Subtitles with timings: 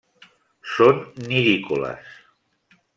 [0.77, 2.13] Són nidícoles.